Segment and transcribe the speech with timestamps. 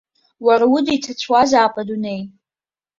[0.45, 2.21] Уара уда иҭацәуазаап адунеи!